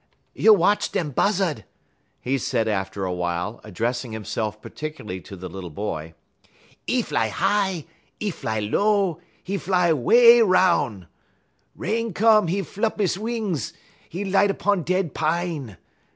[0.33, 1.63] "You watch dem Buzzud,"
[2.19, 6.15] he said after awhile, addressing himself particularly to the little boy.
[6.87, 7.85] "'E fly high,
[8.19, 11.05] 'e fly low, 'e fly 'way 'roun'.
[11.75, 13.73] Rain come, 'e flup 'e wings,
[14.11, 15.77] 'e light 'pon dead pine.